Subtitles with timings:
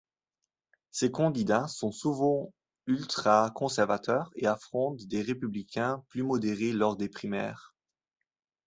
[0.89, 2.51] Ses candidats sont souvent
[2.87, 7.75] ultra-conservateurs et affrontent des républicains plus modérés lors des primaires.